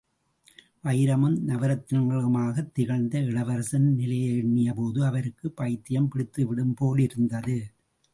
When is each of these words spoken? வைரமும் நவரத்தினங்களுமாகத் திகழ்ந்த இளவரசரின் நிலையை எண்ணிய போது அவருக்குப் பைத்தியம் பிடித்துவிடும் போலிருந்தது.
வைரமும் 0.83 1.35
நவரத்தினங்களுமாகத் 1.47 2.71
திகழ்ந்த 2.71 3.19
இளவரசரின் 3.19 3.93
நிலையை 3.93 4.37
எண்ணிய 4.37 4.73
போது 4.73 5.05
அவருக்குப் 5.05 5.55
பைத்தியம் 5.55 6.09
பிடித்துவிடும் 6.15 6.73
போலிருந்தது. 6.75 7.57